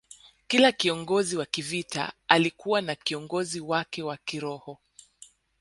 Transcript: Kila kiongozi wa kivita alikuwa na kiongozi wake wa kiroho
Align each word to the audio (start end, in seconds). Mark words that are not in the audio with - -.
Kila 0.47 0.71
kiongozi 0.71 1.37
wa 1.37 1.45
kivita 1.45 2.13
alikuwa 2.27 2.81
na 2.81 2.95
kiongozi 2.95 3.59
wake 3.59 4.03
wa 4.03 4.17
kiroho 4.17 4.77